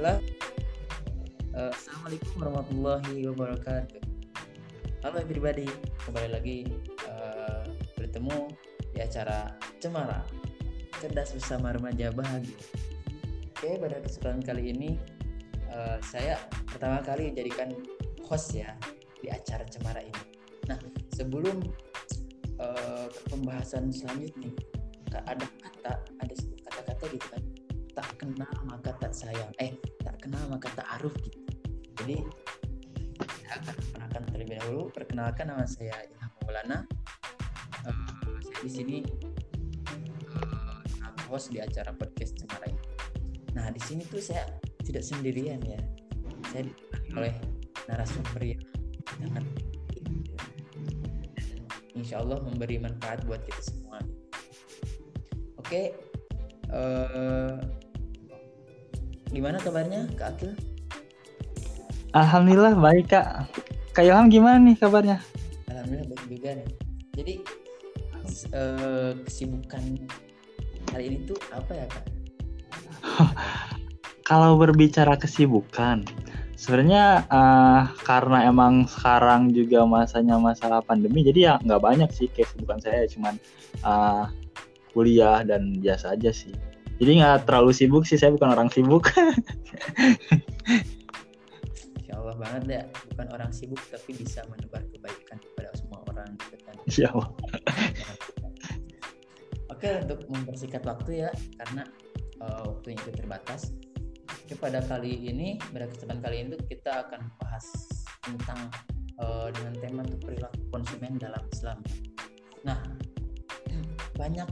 Bismillah. 0.00 0.24
Uh, 1.52 1.68
Assalamualaikum 1.76 2.32
warahmatullahi 2.40 3.16
wabarakatuh. 3.36 4.00
Halo 5.04 5.16
everybody, 5.20 5.68
kembali 6.08 6.28
lagi 6.32 6.58
uh, 7.04 7.68
bertemu 8.00 8.48
di 8.96 9.04
acara 9.04 9.52
Cemara 9.76 10.24
Cerdas 11.04 11.36
Bersama 11.36 11.76
Remaja 11.76 12.16
Bahagia. 12.16 12.56
Oke, 13.52 13.76
pada 13.76 14.00
kesempatan 14.00 14.40
kali 14.40 14.72
ini 14.72 14.96
uh, 15.68 16.00
saya 16.00 16.40
pertama 16.64 17.04
kali 17.04 17.36
jadikan 17.36 17.76
host 18.24 18.56
ya 18.56 18.72
di 19.20 19.28
acara 19.28 19.68
Cemara 19.68 20.00
ini. 20.00 20.24
Nah, 20.64 20.80
sebelum 21.12 21.60
uh, 22.56 23.04
ke 23.04 23.22
pembahasan 23.28 23.92
selanjutnya, 23.92 24.48
ada 25.12 25.44
kata, 25.44 25.92
ada 26.24 26.34
kata-kata 26.72 27.04
gitu 27.12 27.26
kan, 27.36 27.42
tak 28.00 28.16
kenal 28.16 28.48
maka 28.64 28.96
tak 28.96 29.12
sayang, 29.12 29.52
eh 29.60 29.76
tak 30.00 30.16
kenal 30.24 30.40
maka 30.48 30.72
tak 30.72 30.88
aruf 30.96 31.12
gitu. 31.20 31.36
Jadi 32.00 32.16
akan 33.52 33.74
perkenalkan 33.76 34.22
terlebih 34.32 34.56
dahulu. 34.56 34.82
Perkenalkan 34.88 35.52
nama 35.52 35.68
saya 35.68 35.92
Ilham 36.08 36.30
Maulana. 36.40 36.78
Uh, 37.84 38.40
saya 38.40 38.60
di 38.64 38.70
sini 38.72 38.96
uh, 40.32 40.80
host 41.28 41.52
di 41.52 41.60
acara 41.60 41.92
podcast 41.92 42.40
Cemara 42.40 42.72
ini. 42.72 42.80
Nah 43.52 43.68
di 43.68 43.80
sini 43.84 44.00
tuh 44.08 44.24
saya 44.24 44.48
tidak 44.80 45.04
sendirian 45.04 45.60
ya. 45.60 45.80
Saya 46.48 46.72
ditemani 46.72 47.08
oleh 47.20 47.34
narasumber 47.84 48.42
yang 48.48 48.62
sangat 49.20 49.44
insya 51.92 52.24
Allah 52.24 52.40
memberi 52.40 52.80
manfaat 52.80 53.28
buat 53.28 53.44
kita 53.44 53.60
semua. 53.60 54.00
Oke, 55.60 55.92
uh, 56.72 57.60
gimana 59.30 59.56
kabarnya 59.62 60.10
Kak 60.18 60.36
Akil? 60.36 60.52
Alhamdulillah 62.10 62.74
baik 62.74 63.14
kak. 63.14 63.46
Kak 63.94 64.02
Ilham 64.02 64.26
gimana 64.26 64.58
nih 64.58 64.74
kabarnya? 64.74 65.22
Alhamdulillah 65.70 66.10
baik 66.10 66.24
juga 66.26 66.50
nih. 66.58 66.68
Jadi 67.14 67.34
uh, 68.50 69.12
kesibukan 69.22 69.82
hari 70.90 71.04
ini 71.06 71.16
tuh 71.30 71.38
apa 71.54 71.72
ya 71.74 71.86
kak? 71.86 72.04
Kalau 74.28 74.58
berbicara 74.58 75.14
kesibukan, 75.18 76.06
sebenarnya 76.58 77.26
uh, 77.30 77.90
karena 78.02 78.46
emang 78.46 78.86
sekarang 78.86 79.50
juga 79.50 79.86
masanya 79.86 80.38
masalah 80.38 80.82
pandemi, 80.82 81.26
jadi 81.26 81.38
ya 81.38 81.54
nggak 81.62 81.82
banyak 81.82 82.10
sih 82.14 82.30
kesibukan 82.30 82.78
saya, 82.78 83.10
cuman 83.10 83.34
uh, 83.82 84.30
kuliah 84.94 85.42
dan 85.42 85.78
biasa 85.78 86.14
aja 86.14 86.30
sih. 86.30 86.54
Jadi 87.00 87.12
nggak 87.16 87.48
terlalu 87.48 87.72
sibuk 87.72 88.04
sih, 88.04 88.20
saya 88.20 88.36
bukan 88.36 88.52
orang 88.52 88.68
sibuk. 88.68 89.08
Allah 92.20 92.36
banget 92.36 92.62
ya 92.68 92.82
bukan 93.10 93.26
orang 93.32 93.50
sibuk 93.50 93.80
tapi 93.88 94.12
bisa 94.14 94.44
menebar 94.52 94.84
kebaikan 94.92 95.40
kepada 95.40 95.72
semua 95.74 95.98
orang 96.12 96.30
gitu 96.36 96.56
kan. 96.62 96.74
Insya 96.86 97.06
Allah. 97.10 97.28
Oke 99.72 99.88
untuk 100.04 100.20
mempersingkat 100.28 100.84
waktu 100.84 101.26
ya 101.26 101.30
karena 101.58 101.82
uh, 102.44 102.70
waktunya 102.70 103.00
itu 103.02 103.10
terbatas. 103.16 103.74
Oke, 104.30 104.54
pada 104.60 104.78
kali 104.84 105.16
ini 105.26 105.58
pada 105.74 105.90
kesempatan 105.90 106.20
kali 106.22 106.36
ini 106.44 106.54
kita 106.68 107.08
akan 107.08 107.32
bahas 107.42 107.66
tentang 108.22 108.70
uh, 109.18 109.48
dengan 109.50 109.74
tema 109.80 110.00
tuh 110.06 110.20
perilaku 110.22 110.60
konsumen 110.70 111.18
dalam 111.18 111.42
Islam. 111.50 111.82
Nah 112.62 112.78
banyak 114.14 114.46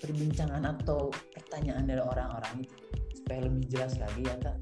perbincangan 0.00 0.64
atau 0.64 1.12
pertanyaan 1.36 1.84
dari 1.84 2.00
orang-orang 2.00 2.64
itu 2.64 2.76
supaya 3.20 3.46
lebih 3.46 3.64
jelas 3.68 3.94
lagi 4.00 4.24
ya 4.24 4.36
kak. 4.40 4.56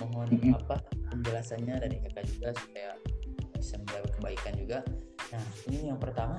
Mohon 0.00 0.28
mm 0.30 0.38
-hmm. 0.40 0.58
apa 0.62 0.76
penjelasannya 1.10 1.74
dari 1.82 1.96
kakak 2.06 2.24
juga 2.30 2.48
supaya 2.54 2.90
bisa 3.58 3.74
mendapat 3.82 4.10
kebaikan 4.14 4.54
juga. 4.56 4.78
Nah 5.34 5.44
ini 5.66 5.90
yang 5.90 5.98
pertama 5.98 6.38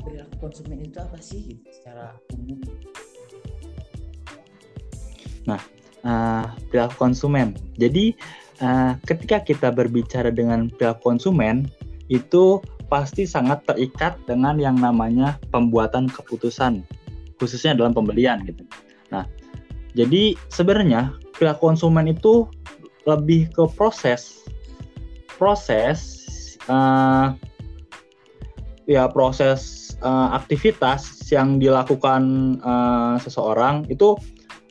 perilaku 0.00 0.34
konsumen 0.48 0.80
itu 0.80 0.98
apa 0.98 1.18
sih? 1.20 1.40
Gitu, 1.52 1.66
secara 1.70 2.16
umum. 2.32 2.58
Nah 5.44 5.60
uh, 6.06 6.46
perilaku 6.72 6.96
konsumen. 6.96 7.52
Jadi 7.76 8.16
uh, 8.64 8.96
ketika 9.04 9.44
kita 9.44 9.68
berbicara 9.74 10.32
dengan 10.32 10.72
perilaku 10.72 11.14
konsumen 11.14 11.68
itu 12.06 12.62
pasti 12.86 13.26
sangat 13.26 13.66
terikat 13.66 14.14
dengan 14.30 14.62
yang 14.62 14.78
namanya 14.78 15.42
pembuatan 15.50 16.06
keputusan 16.06 16.86
khususnya 17.40 17.76
dalam 17.76 17.92
pembelian 17.92 18.42
gitu. 18.44 18.64
Nah 19.12 19.24
jadi 19.96 20.36
sebenarnya 20.52 21.16
perilaku 21.36 21.72
konsumen 21.72 22.12
itu 22.12 22.48
lebih 23.06 23.48
ke 23.54 23.64
proses 23.78 24.44
proses 25.36 25.98
uh, 26.66 27.36
ya 28.88 29.06
proses 29.10 29.92
uh, 30.02 30.34
aktivitas 30.36 31.30
yang 31.30 31.58
dilakukan 31.58 32.56
uh, 32.62 33.18
seseorang 33.18 33.86
itu 33.90 34.14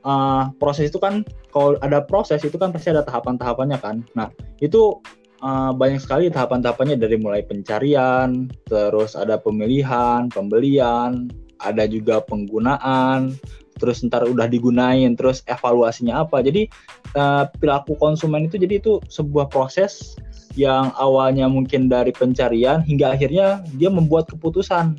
uh, 0.07 0.49
proses 0.57 0.89
itu 0.93 0.99
kan 1.01 1.25
kalau 1.51 1.79
ada 1.79 2.03
proses 2.03 2.43
itu 2.43 2.55
kan 2.59 2.75
pasti 2.75 2.91
ada 2.91 3.03
tahapan-tahapannya 3.07 3.79
kan. 3.79 4.03
Nah 4.15 4.27
itu 4.59 4.99
uh, 5.43 5.71
banyak 5.71 5.99
sekali 6.03 6.27
tahapan-tahapannya 6.27 6.99
dari 6.99 7.15
mulai 7.19 7.43
pencarian 7.43 8.51
terus 8.67 9.15
ada 9.15 9.39
pemilihan 9.39 10.27
pembelian 10.31 11.31
ada 11.63 11.87
juga 11.87 12.19
penggunaan 12.23 13.35
terus 13.75 13.99
ntar 14.07 14.23
udah 14.23 14.47
digunain 14.47 15.13
terus 15.19 15.43
evaluasinya 15.51 16.23
apa. 16.23 16.39
Jadi 16.39 16.71
uh, 17.15 17.47
perilaku 17.59 17.99
konsumen 17.99 18.47
itu 18.47 18.55
jadi 18.55 18.79
itu 18.79 19.03
sebuah 19.11 19.51
proses 19.51 20.15
yang 20.55 20.95
awalnya 20.95 21.51
mungkin 21.51 21.91
dari 21.91 22.15
pencarian 22.15 22.79
hingga 22.79 23.11
akhirnya 23.11 23.59
dia 23.75 23.91
membuat 23.91 24.31
keputusan 24.31 24.95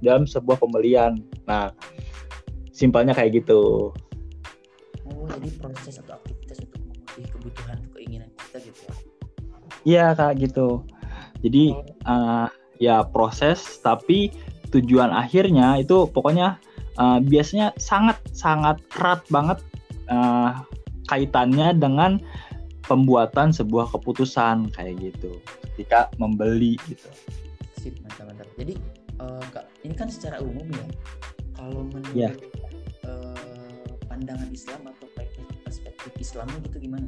dalam 0.00 0.24
sebuah 0.24 0.56
pembelian. 0.56 1.20
Nah 1.44 1.72
simpelnya 2.72 3.12
kayak 3.12 3.44
gitu. 3.44 3.92
Oh 5.06 5.28
jadi 5.36 5.48
proses 5.60 6.00
atau 6.00 6.16
aktivitas 6.16 6.64
untuk 6.64 6.80
memenuhi 6.88 7.24
kebutuhan 7.28 7.76
atau 7.84 7.90
keinginan 8.00 8.30
kita 8.32 8.58
gitu 8.64 8.80
ya? 8.80 8.94
Iya 9.86 10.06
kak 10.16 10.32
gitu. 10.40 10.68
Jadi 11.44 11.76
uh, 12.08 12.48
ya 12.80 13.04
proses 13.04 13.80
tapi 13.84 14.32
tujuan 14.74 15.14
akhirnya 15.14 15.78
itu 15.78 16.08
pokoknya 16.10 16.58
uh, 16.98 17.18
biasanya 17.22 17.72
sangat 17.78 18.18
sangat 18.34 18.80
erat 18.98 19.22
banget 19.30 19.58
uh, 20.10 20.62
kaitannya 21.06 21.76
dengan 21.76 22.18
pembuatan 22.86 23.50
sebuah 23.50 23.90
keputusan 23.94 24.70
kayak 24.74 24.98
gitu 25.02 25.38
ketika 25.74 26.10
membeli 26.22 26.78
gitu. 26.86 27.10
Sip 27.78 27.98
mantap 28.02 28.30
mantap. 28.30 28.48
Jadi 28.58 28.74
uh, 29.22 29.42
kak 29.50 29.66
ini 29.82 29.94
kan 29.94 30.08
secara 30.10 30.38
umum 30.42 30.66
ya 30.70 30.86
kalau 31.56 31.82
menurut 31.86 32.14
yeah. 32.14 32.32
Ya. 32.32 33.10
uh, 33.10 33.90
pandangan 34.06 34.48
Islam 34.50 34.80
atau 34.86 35.06
perspektif 35.66 36.12
Islam 36.18 36.46
gitu 36.62 36.78
gimana 36.78 37.06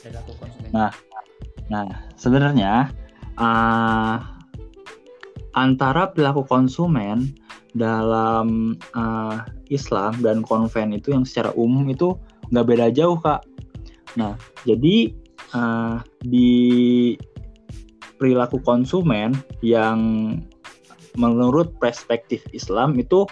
perilaku 0.00 0.32
konsumen? 0.36 0.70
Nah, 0.70 0.92
nah 1.72 1.88
sebenarnya 2.20 2.92
uh, 3.40 4.35
antara 5.56 6.12
perilaku 6.12 6.44
konsumen 6.44 7.32
dalam 7.72 8.76
uh, 8.92 9.40
Islam 9.72 10.20
dan 10.20 10.44
konven 10.44 10.92
itu 10.92 11.16
yang 11.16 11.24
secara 11.24 11.50
umum 11.56 11.88
itu 11.88 12.14
nggak 12.52 12.66
beda 12.68 12.86
jauh 12.92 13.16
kak. 13.18 13.42
Nah 14.20 14.36
jadi 14.68 15.10
uh, 15.56 16.04
di 16.22 17.16
perilaku 18.20 18.60
konsumen 18.64 19.36
yang 19.64 19.98
menurut 21.16 21.72
perspektif 21.80 22.44
Islam 22.52 22.96
itu 23.00 23.24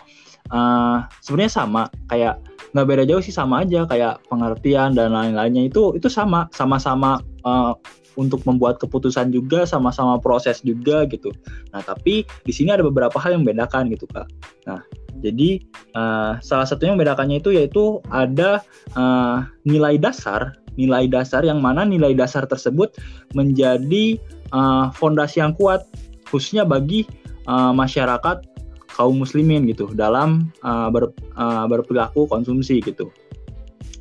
uh, 0.53 1.05
sebenarnya 1.21 1.53
sama 1.53 1.83
kayak 2.09 2.41
nggak 2.75 2.87
beda 2.91 3.05
jauh 3.07 3.23
sih 3.23 3.31
sama 3.31 3.63
aja 3.63 3.87
kayak 3.87 4.19
pengertian 4.27 4.99
dan 4.99 5.15
lain-lainnya 5.15 5.71
itu 5.71 5.95
itu 5.95 6.11
sama 6.11 6.51
sama-sama 6.51 7.23
uh, 7.47 7.79
untuk 8.19 8.43
membuat 8.47 8.79
keputusan 8.79 9.31
juga 9.31 9.67
sama-sama 9.67 10.19
proses 10.19 10.63
juga 10.63 11.07
gitu. 11.07 11.31
Nah 11.71 11.83
tapi 11.83 12.27
di 12.47 12.53
sini 12.55 12.75
ada 12.75 12.83
beberapa 12.83 13.19
hal 13.19 13.39
yang 13.39 13.43
membedakan 13.47 13.91
gitu 13.95 14.07
kak. 14.11 14.27
Nah 14.67 14.83
jadi 15.23 15.63
uh, 15.95 16.39
salah 16.43 16.67
satunya 16.67 16.95
yang 16.95 16.99
membedakannya 16.99 17.39
itu 17.39 17.55
yaitu 17.55 18.03
ada 18.11 18.63
uh, 18.99 19.47
nilai 19.63 19.99
dasar, 19.99 20.59
nilai 20.75 21.07
dasar 21.07 21.47
yang 21.47 21.63
mana 21.63 21.87
nilai 21.87 22.15
dasar 22.15 22.47
tersebut 22.47 22.95
menjadi 23.39 24.19
uh, 24.51 24.91
fondasi 24.95 25.43
yang 25.43 25.55
kuat 25.55 25.87
khususnya 26.27 26.67
bagi 26.67 27.07
uh, 27.47 27.71
masyarakat 27.71 28.54
kaum 28.95 29.19
muslimin 29.19 29.67
gitu 29.67 29.91
dalam 29.93 30.49
uh, 30.63 30.89
ber, 30.89 31.11
uh, 31.35 31.67
berperilaku 31.67 32.31
konsumsi 32.31 32.79
gitu. 32.81 33.11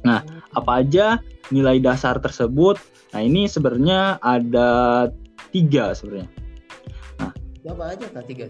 Nah, 0.06 0.22
apa 0.54 0.86
aja 0.86 1.18
nilai 1.50 1.81
dasar 1.81 2.22
tersebut 2.22 2.78
Nah 3.13 3.22
ini 3.22 3.45
sebenarnya 3.45 4.18
ada 4.25 4.69
tiga 5.54 5.94
sebenarnya. 5.94 6.28
Nah, 7.22 7.31
apa 7.69 7.84
aja 7.94 8.06
kak 8.10 8.25
tiga? 8.25 8.50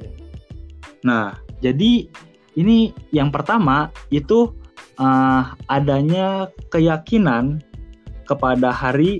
Nah 1.03 1.35
jadi 1.59 2.07
ini 2.55 2.95
yang 3.11 3.27
pertama 3.27 3.91
itu 4.07 4.55
uh, 5.03 5.51
adanya 5.67 6.47
keyakinan 6.71 7.59
kepada 8.23 8.71
hari 8.71 9.19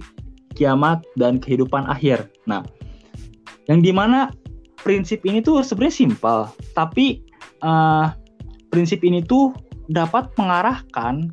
kiamat 0.55 1.03
dan 1.19 1.43
kehidupan 1.43 1.83
akhir. 1.91 2.31
Nah, 2.47 2.63
yang 3.67 3.83
di 3.83 3.91
mana 3.91 4.31
prinsip 4.83 5.23
ini 5.23 5.39
tuh 5.39 5.63
sebenarnya 5.63 5.95
simpel, 5.95 6.39
tapi 6.75 7.23
uh, 7.63 8.11
prinsip 8.69 8.99
ini 9.01 9.23
tuh 9.23 9.55
dapat 9.87 10.29
mengarahkan 10.35 11.31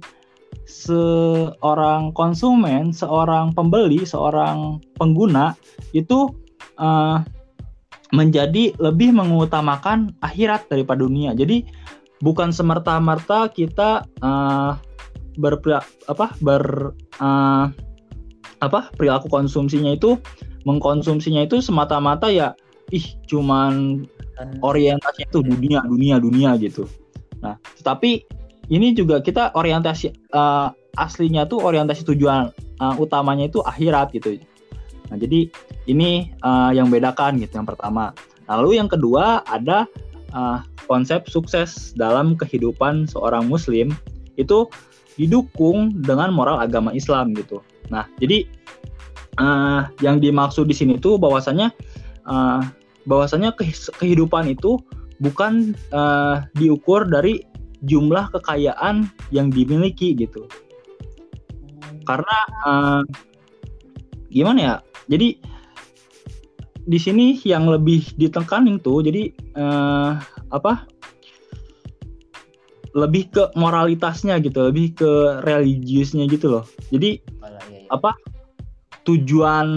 seorang 0.70 2.14
konsumen, 2.14 2.94
seorang 2.94 3.50
pembeli, 3.50 4.06
seorang 4.06 4.78
pengguna 4.94 5.58
itu 5.90 6.30
uh, 6.78 7.18
menjadi 8.14 8.74
lebih 8.78 9.14
mengutamakan 9.14 10.14
akhirat 10.22 10.70
daripada 10.70 11.02
dunia. 11.02 11.34
Jadi 11.34 11.66
bukan 12.22 12.54
semerta-merta 12.54 13.50
kita 13.50 14.06
uh, 14.22 14.78
ber 15.38 15.58
apa 16.10 16.26
ber 16.42 16.94
uh, 17.22 17.66
apa 18.60 18.80
perilaku 18.94 19.26
konsumsinya 19.30 19.94
itu 19.94 20.20
mengkonsumsinya 20.68 21.48
itu 21.48 21.64
semata-mata 21.64 22.28
ya 22.28 22.52
ih 22.90 23.06
cuman 23.26 24.04
orientasi 24.60 25.28
itu 25.28 25.44
dunia 25.44 25.84
dunia 25.84 26.16
dunia 26.18 26.50
gitu. 26.58 26.88
Nah, 27.40 27.56
tetapi 27.80 28.24
ini 28.70 28.94
juga 28.94 29.18
kita 29.20 29.52
orientasi 29.56 30.30
uh, 30.32 30.70
aslinya 30.98 31.46
tuh 31.48 31.62
orientasi 31.62 32.06
tujuan 32.14 32.50
uh, 32.78 32.94
utamanya 32.98 33.50
itu 33.50 33.60
akhirat 33.62 34.14
gitu. 34.14 34.38
Nah, 35.10 35.16
jadi 35.18 35.50
ini 35.90 36.30
uh, 36.46 36.70
yang 36.70 36.88
bedakan 36.88 37.42
gitu 37.42 37.58
yang 37.58 37.68
pertama. 37.68 38.14
Lalu 38.46 38.78
yang 38.78 38.90
kedua 38.90 39.42
ada 39.46 39.86
uh, 40.34 40.62
konsep 40.86 41.26
sukses 41.30 41.94
dalam 41.94 42.34
kehidupan 42.34 43.06
seorang 43.06 43.46
muslim 43.46 43.94
itu 44.38 44.66
didukung 45.18 45.92
dengan 46.00 46.30
moral 46.32 46.62
agama 46.62 46.94
Islam 46.94 47.34
gitu. 47.34 47.60
Nah, 47.90 48.06
jadi 48.22 48.46
uh, 49.38 49.90
yang 50.00 50.22
dimaksud 50.22 50.70
di 50.70 50.74
sini 50.74 50.94
tuh 50.96 51.18
bahwasanya 51.18 51.74
uh, 52.26 52.62
bahwasanya 53.08 53.56
kehidupan 53.96 54.52
itu 54.52 54.76
bukan 55.20 55.76
uh, 55.92 56.44
diukur 56.56 57.04
dari 57.08 57.44
jumlah 57.84 58.28
kekayaan 58.32 59.08
yang 59.32 59.48
dimiliki 59.48 60.12
gitu. 60.16 60.44
Karena 62.04 62.38
uh, 62.66 63.02
gimana 64.32 64.58
ya? 64.58 64.74
Jadi 65.08 65.40
di 66.90 66.98
sini 66.98 67.36
yang 67.44 67.68
lebih 67.68 68.16
ditekanin 68.16 68.80
tuh 68.80 69.04
jadi 69.04 69.30
uh, 69.56 70.16
apa? 70.52 70.88
Lebih 72.90 73.30
ke 73.30 73.42
moralitasnya 73.54 74.42
gitu, 74.42 74.66
lebih 74.66 74.98
ke 74.98 75.10
religiusnya 75.46 76.26
gitu 76.26 76.50
loh. 76.58 76.64
Jadi 76.90 77.22
iya, 77.22 77.60
iya. 77.70 77.86
apa? 77.86 78.18
Tujuan 79.06 79.68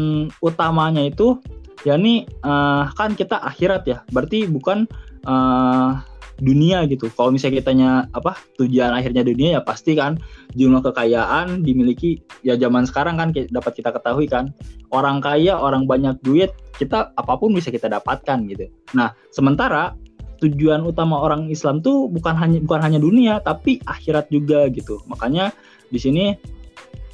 utamanya 0.42 1.06
itu 1.06 1.38
ya 1.84 2.00
ini 2.00 2.28
uh, 2.44 2.90
kan 2.96 3.16
kita 3.16 3.40
akhirat 3.40 3.84
ya. 3.88 4.02
Berarti 4.12 4.48
bukan 4.48 4.88
uh, 5.28 6.00
dunia 6.42 6.84
gitu. 6.90 7.12
Kalau 7.14 7.30
misalnya 7.30 7.62
kitanya 7.62 7.90
apa 8.16 8.40
tujuan 8.58 8.92
akhirnya 8.96 9.22
dunia 9.22 9.50
ya 9.60 9.62
pasti 9.62 9.94
kan 9.94 10.18
jumlah 10.58 10.82
kekayaan 10.82 11.62
dimiliki 11.62 12.24
ya 12.42 12.58
zaman 12.58 12.90
sekarang 12.90 13.22
kan 13.22 13.30
dapat 13.32 13.74
kita 13.78 13.94
ketahui 13.94 14.26
kan 14.26 14.50
orang 14.90 15.22
kaya 15.22 15.54
orang 15.54 15.86
banyak 15.86 16.18
duit 16.26 16.50
kita 16.82 17.14
apa 17.14 17.34
pun 17.38 17.54
bisa 17.54 17.70
kita 17.70 17.86
dapatkan 17.92 18.50
gitu. 18.50 18.66
Nah 18.98 19.14
sementara 19.30 19.94
tujuan 20.42 20.84
utama 20.84 21.22
orang 21.22 21.48
Islam 21.48 21.80
tuh 21.80 22.10
bukan 22.12 22.36
hanya 22.36 22.60
bukan 22.60 22.82
hanya 22.82 23.00
dunia 23.00 23.40
tapi 23.40 23.80
akhirat 23.86 24.28
juga 24.34 24.68
gitu. 24.74 25.00
Makanya 25.06 25.54
di 25.94 26.00
sini 26.02 26.34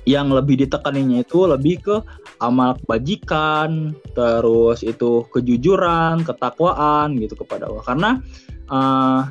yang 0.07 0.31
lebih 0.31 0.63
ditekaninya 0.63 1.21
itu 1.23 1.43
lebih 1.43 1.75
ke 1.83 1.95
amal 2.39 2.79
kebajikan, 2.83 3.91
terus 4.15 4.81
itu 4.81 5.27
kejujuran, 5.31 6.23
ketakwaan 6.23 7.19
gitu 7.19 7.35
kepada 7.39 7.67
Allah. 7.67 7.83
Karena 7.83 8.11
uh, 8.71 9.21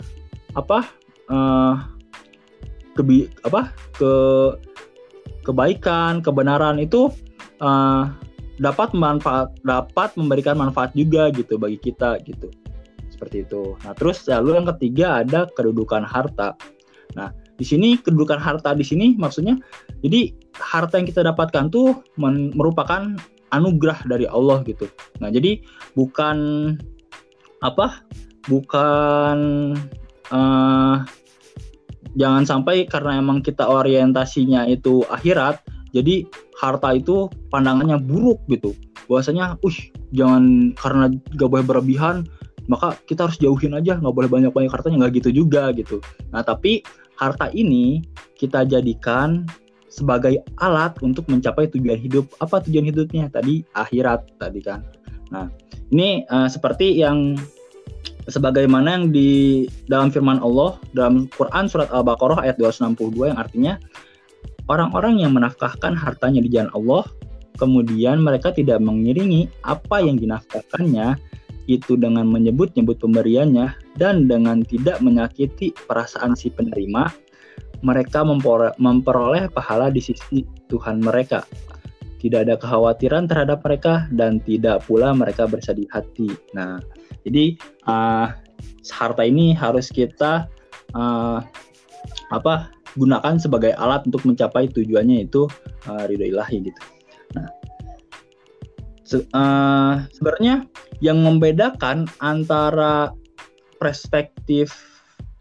apa 0.57 0.79
uh, 1.33 1.75
kebi 2.99 3.31
apa 3.47 3.73
ke 3.97 4.13
kebaikan 5.47 6.21
kebenaran 6.21 6.77
itu 6.77 7.09
uh, 7.65 8.13
dapat 8.59 8.93
manfaat 8.93 9.55
dapat 9.63 10.13
memberikan 10.19 10.59
manfaat 10.59 10.93
juga 10.93 11.33
gitu 11.33 11.57
bagi 11.57 11.79
kita 11.81 12.21
gitu. 12.27 12.53
Seperti 13.09 13.47
itu. 13.47 13.75
Nah 13.83 13.97
terus 13.97 14.27
lalu 14.29 14.61
yang 14.61 14.67
ketiga 14.77 15.25
ada 15.25 15.49
kedudukan 15.57 16.05
harta. 16.05 16.55
Nah 17.17 17.33
di 17.59 17.65
sini 17.67 17.99
kedudukan 17.99 18.39
harta 18.39 18.75
di 18.77 18.87
sini 18.87 19.19
maksudnya 19.19 19.59
jadi 20.07 20.31
harta 20.59 20.99
yang 20.99 21.09
kita 21.09 21.23
dapatkan 21.25 21.71
tuh 21.71 22.03
merupakan 22.55 23.15
anugerah 23.55 24.05
dari 24.05 24.29
Allah 24.29 24.61
gitu. 24.69 24.91
Nah 25.23 25.33
jadi 25.33 25.63
bukan 25.97 26.39
apa 27.65 28.05
bukan 28.47 29.39
uh, 30.31 30.97
jangan 32.15 32.45
sampai 32.47 32.87
karena 32.87 33.19
emang 33.19 33.43
kita 33.43 33.67
orientasinya 33.67 34.69
itu 34.69 35.03
akhirat 35.09 35.63
jadi 35.97 36.29
harta 36.61 36.99
itu 36.99 37.33
pandangannya 37.49 37.97
buruk 37.99 38.43
gitu. 38.53 38.77
Bahwasanya 39.09 39.57
uh 39.57 39.79
jangan 40.13 40.77
karena 40.77 41.05
gak 41.37 41.49
boleh 41.49 41.65
berlebihan 41.65 42.29
maka 42.69 43.01
kita 43.09 43.25
harus 43.25 43.41
jauhin 43.41 43.73
aja 43.73 43.97
nggak 43.97 44.13
boleh 44.13 44.29
banyak 44.29 44.53
banyak 44.53 44.69
hartanya. 44.69 45.09
Nggak 45.09 45.25
gitu 45.25 45.31
juga 45.45 45.73
gitu. 45.73 46.05
Nah 46.37 46.45
tapi 46.45 46.85
harta 47.17 47.49
ini 47.57 48.05
kita 48.37 48.69
jadikan 48.69 49.49
sebagai 49.89 50.45
alat 50.61 50.97
untuk 51.01 51.27
mencapai 51.29 51.69
tujuan 51.73 51.99
hidup. 51.99 52.29
Apa 52.41 52.61
tujuan 52.65 52.89
hidupnya? 52.89 53.29
Tadi 53.33 53.65
akhirat 53.73 54.41
tadi 54.41 54.61
kan. 54.61 54.85
Nah 55.33 55.49
ini 55.93 56.25
uh, 56.29 56.49
seperti 56.49 57.01
yang 57.01 57.37
sebagaimana 58.29 59.01
yang 59.01 59.05
di 59.09 59.65
dalam 59.89 60.13
firman 60.13 60.39
Allah 60.45 60.77
dalam 60.93 61.27
Quran 61.33 61.65
surat 61.67 61.89
Al-Baqarah 61.89 62.45
ayat 62.45 62.61
262 62.61 63.33
yang 63.33 63.41
artinya 63.41 63.75
orang-orang 64.69 65.25
yang 65.25 65.33
menafkahkan 65.33 65.97
hartanya 65.97 66.45
di 66.45 66.53
jalan 66.53 66.69
Allah 66.77 67.09
kemudian 67.57 68.21
mereka 68.21 68.53
tidak 68.53 68.79
mengiringi 68.85 69.49
apa 69.65 70.05
yang 70.05 70.21
dinafkahkannya 70.21 71.17
itu 71.69 72.01
dengan 72.01 72.25
menyebut-nyebut 72.29 72.97
pemberiannya 73.01 73.77
dan 74.01 74.25
dengan 74.25 74.65
tidak 74.65 75.01
menyakiti 75.05 75.73
perasaan 75.89 76.33
si 76.33 76.49
penerima 76.49 77.13
mereka 77.81 78.27
memperoleh 78.79 79.47
pahala 79.55 79.91
di 79.93 80.03
sisi 80.03 80.43
Tuhan 80.67 81.03
mereka 81.03 81.47
tidak 82.19 82.51
ada 82.51 82.55
kekhawatiran 82.59 83.31
terhadap 83.31 83.63
mereka 83.63 84.11
dan 84.11 84.43
tidak 84.43 84.83
pula 84.85 85.15
mereka 85.15 85.47
bersedih 85.47 85.87
hati. 85.95 86.35
Nah, 86.51 86.83
jadi 87.23 87.55
uh, 87.87 88.35
harta 88.91 89.23
ini 89.23 89.55
harus 89.55 89.89
kita 89.89 90.51
uh, 90.99 91.39
apa 92.35 92.75
gunakan 92.99 93.39
sebagai 93.39 93.73
alat 93.79 94.03
untuk 94.11 94.27
mencapai 94.27 94.67
tujuannya 94.67 95.31
itu 95.31 95.47
uh, 95.87 96.03
ridho 96.11 96.27
ilahi 96.27 96.67
gitu. 96.67 96.83
Nah, 97.39 97.49
se 99.07 99.23
uh, 99.31 100.03
sebenarnya 100.11 100.67
yang 100.99 101.23
membedakan 101.23 102.11
antara 102.19 103.15
perspektif 103.79 104.75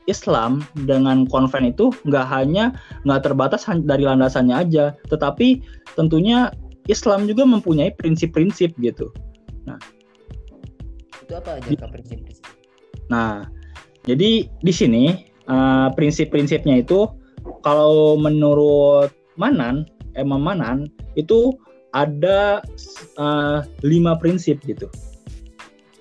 Islam 0.07 0.63
dengan 0.87 1.27
konven 1.27 1.71
itu 1.71 1.91
nggak 2.07 2.27
hanya 2.31 2.71
nggak 3.03 3.27
terbatas 3.27 3.67
dari 3.67 4.07
landasannya 4.07 4.55
aja, 4.55 4.95
tetapi 5.11 5.61
tentunya 5.99 6.49
Islam 6.87 7.27
juga 7.27 7.43
mempunyai 7.43 7.91
prinsip-prinsip 7.99 8.71
gitu. 8.79 9.11
Nah, 9.67 9.75
itu 11.27 11.33
apa 11.35 11.59
aja 11.59 11.87
prinsip-prinsip? 11.91 12.47
Nah, 13.11 13.47
jadi 14.07 14.47
di 14.47 14.73
sini 14.73 15.27
uh, 15.51 15.91
prinsip-prinsipnya 15.91 16.87
itu 16.87 17.11
kalau 17.63 18.15
menurut 18.15 19.11
Manan, 19.35 19.83
Imam 20.15 20.39
Manan 20.39 20.87
itu 21.19 21.51
ada 21.91 22.63
uh, 23.19 23.59
lima 23.83 24.15
prinsip 24.15 24.63
gitu. 24.63 24.87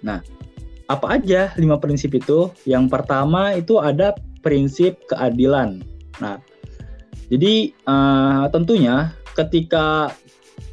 Nah, 0.07 0.23
apa 0.87 1.19
aja 1.19 1.51
lima 1.59 1.79
prinsip 1.83 2.15
itu? 2.15 2.51
Yang 2.63 2.91
pertama 2.95 3.55
itu 3.59 3.83
ada 3.83 4.15
prinsip 4.43 5.03
keadilan. 5.11 5.83
Nah, 6.23 6.39
jadi 7.27 7.75
uh, 7.91 8.47
tentunya 8.55 9.11
ketika 9.35 10.15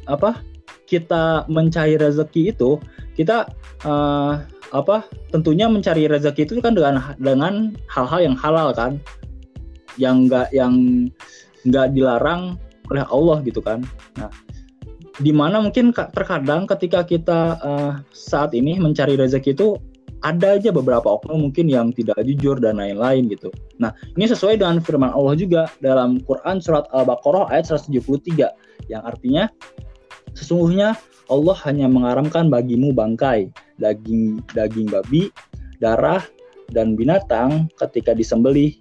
apa 0.06 0.38
kita 0.86 1.48
mencari 1.50 1.98
rezeki 1.98 2.54
itu 2.54 2.78
kita 3.18 3.50
uh, 3.82 4.44
apa 4.74 5.06
tentunya 5.30 5.70
mencari 5.70 6.06
rezeki 6.06 6.46
itu 6.46 6.62
kan 6.62 6.74
dengan 6.74 7.14
dengan 7.18 7.54
hal-hal 7.90 8.20
yang 8.22 8.36
halal 8.38 8.74
kan 8.74 8.98
yang 9.98 10.26
enggak 10.26 10.50
yang 10.50 10.74
enggak 11.62 11.94
dilarang 11.94 12.58
oleh 12.90 13.04
Allah 13.08 13.38
gitu 13.46 13.62
kan 13.62 13.86
nah 14.18 14.30
di 15.22 15.30
mana 15.30 15.62
mungkin 15.62 15.94
terkadang 15.94 16.66
ketika 16.66 17.06
kita 17.06 17.40
uh, 17.62 17.92
saat 18.10 18.50
ini 18.50 18.82
mencari 18.82 19.14
rezeki 19.14 19.54
itu 19.54 19.78
ada 20.24 20.56
aja 20.56 20.72
beberapa 20.72 21.04
oknum 21.20 21.48
mungkin 21.48 21.68
yang 21.68 21.92
tidak 21.92 22.16
jujur 22.24 22.56
dan 22.56 22.80
lain-lain 22.80 23.28
gitu. 23.28 23.52
Nah, 23.76 23.92
ini 24.16 24.24
sesuai 24.24 24.56
dengan 24.56 24.80
firman 24.80 25.12
Allah 25.12 25.36
juga 25.36 25.68
dalam 25.84 26.18
Quran 26.24 26.64
surat 26.64 26.88
Al-Baqarah 26.96 27.52
ayat 27.52 27.68
173 27.68 28.88
yang 28.88 29.04
artinya 29.04 29.52
sesungguhnya 30.32 30.96
Allah 31.28 31.56
hanya 31.68 31.86
mengaramkan 31.88 32.48
bagimu 32.48 32.96
bangkai, 32.96 33.52
daging 33.76 34.40
daging 34.56 34.88
babi, 34.88 35.28
darah 35.80 36.24
dan 36.72 36.96
binatang 36.96 37.68
ketika 37.76 38.16
disembelih 38.16 38.72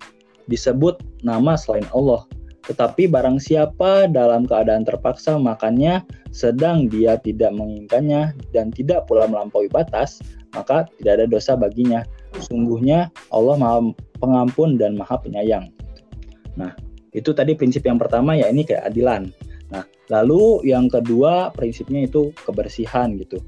disebut 0.47 0.99
nama 1.23 1.59
selain 1.59 1.87
Allah. 1.91 2.23
Tetapi 2.63 3.11
barang 3.11 3.43
siapa 3.43 4.07
dalam 4.07 4.47
keadaan 4.47 4.87
terpaksa 4.87 5.35
makannya 5.35 5.99
sedang 6.31 6.87
dia 6.87 7.19
tidak 7.19 7.51
menginginkannya 7.51 8.31
dan 8.55 8.71
tidak 8.71 9.03
pula 9.05 9.27
melampaui 9.27 9.67
batas, 9.67 10.23
maka 10.55 10.87
tidak 10.99 11.19
ada 11.19 11.25
dosa 11.27 11.59
baginya. 11.59 12.07
Sungguhnya 12.39 13.11
Allah 13.35 13.59
Maha 13.59 13.79
Pengampun 14.23 14.79
dan 14.79 14.95
Maha 14.95 15.19
Penyayang. 15.19 15.67
Nah, 16.55 16.71
itu 17.11 17.35
tadi 17.35 17.53
prinsip 17.59 17.83
yang 17.83 17.99
pertama 17.99 18.39
ya 18.39 18.47
ini 18.47 18.63
keadilan. 18.63 19.27
Nah, 19.69 19.83
lalu 20.07 20.63
yang 20.63 20.87
kedua 20.87 21.51
prinsipnya 21.51 22.07
itu 22.07 22.31
kebersihan 22.47 23.19
gitu. 23.19 23.43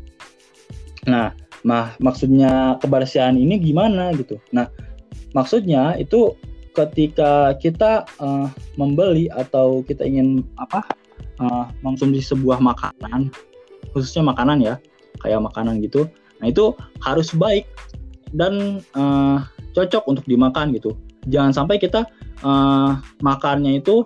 Nah, 1.08 1.32
mah 1.64 1.96
maksudnya 2.04 2.76
kebersihan 2.84 3.40
ini 3.40 3.58
gimana 3.64 4.12
gitu. 4.14 4.38
Nah, 4.52 4.68
maksudnya 5.32 5.96
itu 5.96 6.36
ketika 6.76 7.56
kita 7.58 8.04
uh, 8.20 8.52
membeli 8.76 9.32
atau 9.32 9.82
kita 9.88 10.04
ingin 10.04 10.44
apa 10.60 10.84
uh, 11.40 11.72
mengkonsumsi 11.82 12.22
sebuah 12.36 12.60
makanan 12.60 13.32
khususnya 13.96 14.28
makanan 14.28 14.60
ya 14.60 14.76
kayak 15.24 15.40
makanan 15.40 15.80
gitu 15.80 16.06
nah 16.44 16.52
itu 16.52 16.76
harus 17.00 17.32
baik 17.32 17.64
dan 18.36 18.84
uh, 19.00 19.40
cocok 19.76 20.04
untuk 20.08 20.26
dimakan 20.28 20.76
gitu. 20.76 20.96
Jangan 21.32 21.56
sampai 21.56 21.80
kita 21.80 22.08
uh, 22.44 23.00
makannya 23.24 23.80
itu 23.84 24.04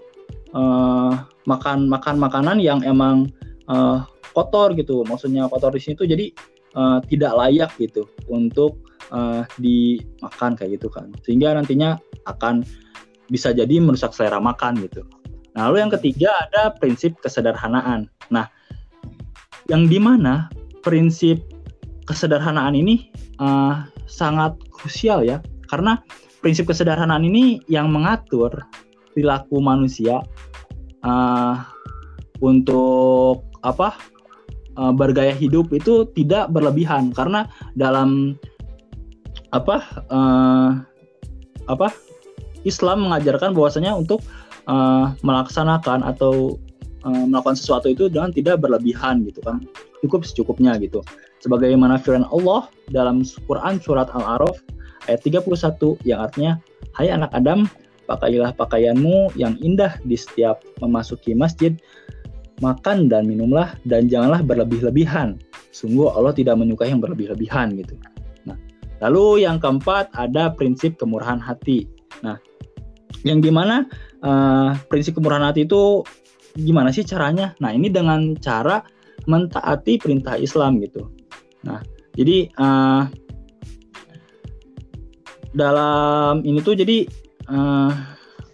uh, 0.53 1.13
makan 1.49 1.89
makan 1.89 2.15
makanan 2.21 2.57
yang 2.61 2.81
emang 2.85 3.29
uh, 3.69 4.05
kotor 4.33 4.73
gitu. 4.77 5.05
Maksudnya 5.05 5.49
kotor 5.49 5.73
di 5.73 5.81
sini 5.81 5.93
tuh 5.97 6.09
jadi 6.09 6.25
uh, 6.77 7.01
tidak 7.09 7.33
layak 7.37 7.71
gitu 7.81 8.09
untuk 8.29 8.81
uh, 9.11 9.43
dimakan 9.57 10.55
kayak 10.59 10.79
gitu 10.79 10.87
kan 10.91 11.11
sehingga 11.23 11.55
nantinya 11.55 11.99
akan 12.27 12.63
bisa 13.29 13.53
jadi 13.53 13.77
merusak 13.77 14.11
selera 14.11 14.41
makan 14.41 14.81
gitu. 14.81 15.05
Nah, 15.53 15.69
lalu 15.69 15.85
yang 15.85 15.93
ketiga 15.93 16.29
ada 16.49 16.73
prinsip 16.77 17.17
kesederhanaan. 17.21 18.09
Nah, 18.33 18.49
yang 19.69 19.85
di 19.85 20.01
mana 20.01 20.49
prinsip 20.81 21.41
kesederhanaan 22.09 22.73
ini 22.73 23.13
uh, 23.37 23.85
sangat 24.09 24.57
krusial 24.73 25.21
ya, 25.21 25.37
karena 25.69 26.01
prinsip 26.41 26.65
kesederhanaan 26.69 27.21
ini 27.21 27.61
yang 27.69 27.93
mengatur 27.93 28.49
perilaku 29.13 29.61
manusia 29.61 30.25
uh, 31.05 31.61
untuk 32.41 33.45
apa 33.61 33.93
uh, 34.79 34.93
bergaya 34.95 35.37
hidup 35.37 35.69
itu 35.69 36.09
tidak 36.17 36.49
berlebihan, 36.49 37.13
karena 37.13 37.45
dalam 37.77 38.41
apa 39.49 40.05
uh, 40.13 40.71
apa 41.69 41.87
Islam 42.67 43.07
mengajarkan 43.07 43.55
bahwasanya 43.55 43.95
untuk 43.95 44.19
uh, 44.67 45.15
melaksanakan 45.23 46.03
atau 46.03 46.59
uh, 47.07 47.25
melakukan 47.25 47.55
sesuatu 47.55 47.87
itu 47.87 48.11
dengan 48.11 48.35
tidak 48.35 48.59
berlebihan 48.61 49.23
gitu 49.25 49.39
kan. 49.41 49.63
Cukup 50.03 50.27
secukupnya 50.27 50.75
gitu. 50.79 50.99
Sebagaimana 51.39 51.99
firman 51.99 52.27
Allah 52.35 52.67
dalam 52.91 53.23
Quran 53.47 53.79
surat 53.79 54.11
Al-A'raf 54.11 54.59
ayat 55.07 55.23
31 55.23 55.47
yang 56.03 56.19
artinya 56.19 56.53
hai 56.99 57.07
anak 57.07 57.31
Adam 57.31 57.63
pakailah 58.11 58.51
pakaianmu 58.57 59.37
yang 59.39 59.55
indah 59.63 59.95
di 60.03 60.19
setiap 60.19 60.59
memasuki 60.83 61.31
masjid. 61.31 61.75
Makan 62.59 63.07
dan 63.07 63.23
minumlah 63.23 63.79
dan 63.87 64.11
janganlah 64.11 64.43
berlebih-lebihan. 64.43 65.39
Sungguh 65.71 66.11
Allah 66.11 66.35
tidak 66.35 66.59
menyukai 66.59 66.91
yang 66.91 66.99
berlebih-lebihan 66.99 67.71
gitu 67.79 67.95
lalu 68.99 69.43
yang 69.47 69.57
keempat 69.59 70.11
ada 70.15 70.51
prinsip 70.53 70.95
kemurahan 70.99 71.39
hati 71.39 71.87
nah 72.23 72.39
yang 73.27 73.43
di 73.43 73.51
mana 73.51 73.83
uh, 74.23 74.75
prinsip 74.87 75.15
kemurahan 75.19 75.51
hati 75.51 75.67
itu 75.67 76.03
gimana 76.55 76.89
sih 76.89 77.05
caranya? 77.05 77.53
Nah 77.59 77.75
ini 77.75 77.91
dengan 77.91 78.35
cara 78.39 78.81
mentaati 79.27 79.99
perintah 79.99 80.39
Islam 80.39 80.79
gitu. 80.81 81.11
Nah 81.67 81.83
jadi 82.15 82.49
uh, 82.57 83.03
dalam 85.53 86.45
ini 86.45 86.59
tuh 86.63 86.79
jadi 86.79 87.05
uh, 87.51 87.91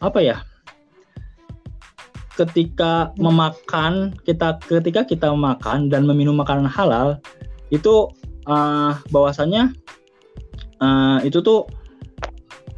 apa 0.01 0.19
ya? 0.21 0.37
Ketika 2.35 3.15
memakan 3.15 4.11
kita 4.27 4.59
ketika 4.67 5.07
kita 5.07 5.31
memakan 5.31 5.87
dan 5.87 6.03
meminum 6.03 6.35
makanan 6.35 6.67
halal 6.67 7.15
itu 7.71 8.11
uh, 8.43 8.99
bahwasanya 9.07 9.71
uh, 10.85 11.17
itu 11.25 11.41
tuh 11.41 11.65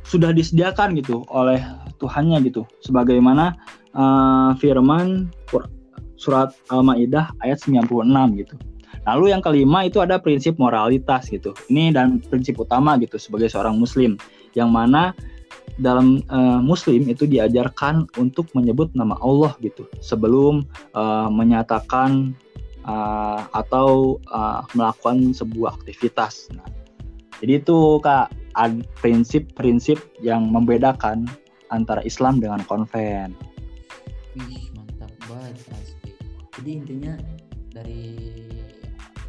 sudah 0.07 0.31
disediakan 0.31 0.95
gitu 0.95 1.27
oleh 1.27 1.59
Tuhannya 1.99 2.39
gitu. 2.47 2.63
Sebagaimana 2.79 3.59
uh, 3.91 4.55
firman 4.55 5.27
surat 6.17 6.55
Al-Maidah 6.71 7.35
ayat 7.43 7.59
96 7.61 8.07
gitu. 8.39 8.55
Lalu 9.07 9.31
yang 9.31 9.39
kelima 9.43 9.87
itu 9.87 10.03
ada 10.03 10.19
prinsip 10.19 10.59
moralitas 10.59 11.31
gitu. 11.31 11.55
Ini 11.71 11.95
dan 11.95 12.19
prinsip 12.19 12.59
utama 12.59 12.95
gitu 12.99 13.15
sebagai 13.19 13.47
seorang 13.47 13.75
muslim 13.79 14.19
yang 14.55 14.71
mana 14.71 15.15
dalam 15.77 16.25
uh, 16.33 16.59
muslim 16.59 17.05
itu 17.05 17.29
diajarkan 17.29 18.09
untuk 18.17 18.49
menyebut 18.57 18.89
nama 18.97 19.13
Allah 19.21 19.53
gitu 19.61 19.85
sebelum 20.01 20.65
uh, 20.97 21.29
menyatakan 21.29 22.33
uh, 22.83 23.45
atau 23.53 24.17
uh, 24.33 24.65
melakukan 24.73 25.35
sebuah 25.37 25.77
aktivitas. 25.77 26.49
Nah, 26.55 26.65
jadi 27.41 27.61
itu 27.61 28.01
Kak 28.01 28.33
prinsip-prinsip 29.01 30.01
yang 30.25 30.49
membedakan 30.49 31.29
antara 31.69 32.01
Islam 32.01 32.41
dengan 32.41 32.57
konven. 32.65 33.37
Wih, 34.33 34.65
mantap 34.73 35.13
banget 35.29 35.61
asli. 35.77 36.17
Jadi 36.57 36.69
intinya 36.73 37.13
dari 37.69 38.17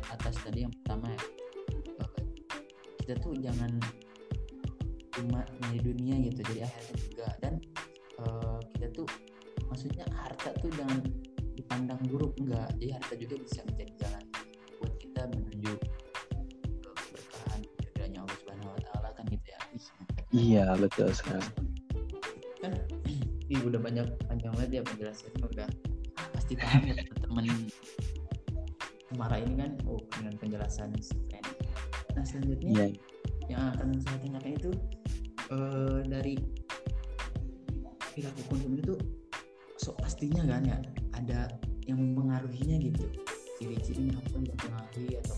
atas 0.09 0.41
tadi 0.41 0.65
yang 0.65 0.73
pertama 0.81 1.13
ya, 1.13 1.23
kita 3.05 3.15
tuh 3.21 3.37
jangan 3.37 3.69
cuma 5.13 5.45
di 5.69 5.79
dunia 5.83 6.17
gitu, 6.31 6.41
jadi 6.55 6.65
akhirat 6.65 6.97
juga 7.11 7.29
dan 7.45 7.55
uh, 8.23 8.57
kita 8.77 8.87
tuh 8.97 9.09
maksudnya 9.69 10.07
harta 10.15 10.55
tuh 10.63 10.71
jangan 10.73 11.05
dipandang 11.59 12.01
buruk 12.07 12.33
enggak, 12.39 12.71
jadi 12.81 12.97
harta 12.97 13.15
juga 13.19 13.35
bisa 13.43 13.61
menjadi 13.67 13.93
jalan 14.07 14.25
buat 14.79 14.95
kita 15.03 15.23
menuju 15.35 15.73
Iya 20.39 20.65
betul 20.79 21.11
sekali. 21.11 21.43
Kan, 22.63 22.73
ih 23.53 23.61
udah 23.67 23.81
banyak 23.83 24.07
panjang 24.31 24.53
banget 24.55 24.71
ya 24.71 24.83
penjelasannya 24.87 25.43
udah 25.43 25.69
pasti 26.35 26.55
paham 26.55 26.83
ya 26.87 26.95
teman-teman 27.03 27.47
marah 29.17 29.41
ini 29.41 29.55
kan 29.59 29.71
oh 29.91 29.99
dengan 30.15 30.35
penjelasan 30.39 30.95
keren. 30.95 31.45
Nah 32.15 32.25
selanjutnya 32.25 32.71
yeah. 32.71 32.91
yang 33.51 33.63
akan 33.75 33.99
saya 34.05 34.17
tanyakan 34.23 34.53
itu 34.55 34.71
uh, 35.51 36.01
dari 36.07 36.35
perilaku 38.15 38.41
konsumen 38.47 38.79
itu 38.79 38.95
so 39.79 39.95
pastinya 39.99 40.43
kan 40.47 40.63
ya 40.67 40.79
ada 41.15 41.51
yang 41.87 41.99
mempengaruhinya 41.99 42.77
gitu 42.83 43.07
ciri-cirinya 43.59 44.19
apa 44.19 44.29
yang 44.39 44.45
mempengaruhi 44.55 45.15
atau 45.19 45.37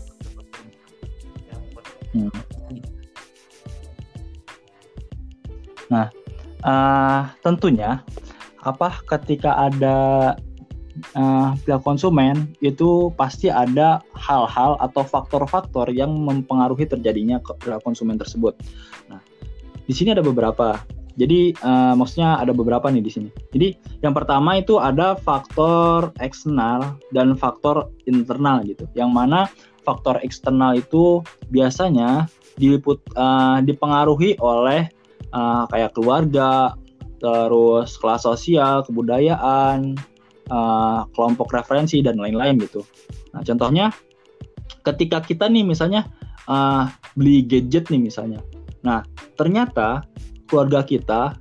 hmm. 2.11 3.00
Nah, 5.91 6.07
uh, 6.63 7.27
tentunya 7.43 7.99
apa 8.63 8.93
ketika 9.09 9.57
ada 9.57 9.97
uh, 11.17 11.51
pihak 11.67 11.83
konsumen 11.83 12.53
itu 12.63 13.11
pasti 13.19 13.51
ada 13.51 13.99
hal-hal 14.15 14.79
atau 14.79 15.03
faktor-faktor 15.03 15.91
yang 15.91 16.13
mempengaruhi 16.13 16.87
terjadinya 16.87 17.43
pihak 17.59 17.83
konsumen 17.83 18.15
tersebut. 18.15 18.55
Nah, 19.11 19.19
di 19.85 19.93
sini 19.93 20.15
ada 20.15 20.23
beberapa. 20.23 20.79
Jadi 21.19 21.51
uh, 21.59 21.91
maksudnya 21.91 22.39
ada 22.39 22.55
beberapa 22.55 22.87
nih 22.87 23.03
di 23.03 23.11
sini. 23.11 23.29
Jadi 23.51 23.75
yang 23.99 24.15
pertama 24.15 24.55
itu 24.55 24.79
ada 24.79 25.19
faktor 25.19 26.15
eksternal 26.23 26.95
dan 27.11 27.35
faktor 27.35 27.91
internal 28.07 28.63
gitu. 28.63 28.87
Yang 28.95 29.11
mana 29.11 29.39
faktor 29.83 30.23
eksternal 30.23 30.79
itu 30.79 31.19
biasanya 31.51 32.31
diliput 32.55 33.03
uh, 33.19 33.59
dipengaruhi 33.59 34.39
oleh 34.39 34.87
uh, 35.29 35.69
kayak 35.69 35.93
keluarga, 35.93 36.73
terus 37.21 37.95
kelas 38.01 38.25
sosial, 38.25 38.81
kebudayaan, 38.81 39.93
uh, 40.49 41.05
kelompok 41.13 41.53
referensi 41.53 42.01
dan 42.01 42.17
lain-lain 42.17 42.57
gitu. 42.57 42.81
Nah, 43.37 43.45
contohnya 43.45 43.93
ketika 44.81 45.21
kita 45.21 45.45
nih 45.45 45.61
misalnya 45.61 46.09
uh, 46.49 46.89
beli 47.13 47.45
gadget 47.45 47.93
nih 47.93 48.01
misalnya. 48.01 48.41
Nah, 48.81 49.05
ternyata 49.37 50.01
keluarga 50.49 50.81
kita 50.81 51.37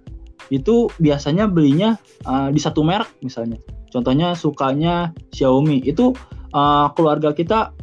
itu 0.53 0.91
biasanya 1.01 1.49
belinya 1.49 1.97
uh, 2.29 2.53
di 2.53 2.61
satu 2.61 2.85
merek 2.85 3.09
misalnya. 3.25 3.57
Contohnya 3.91 4.37
sukanya 4.39 5.11
Xiaomi. 5.35 5.83
Itu 5.83 6.15
uh, 6.55 6.87
keluarga 6.95 7.35
kita 7.35 7.75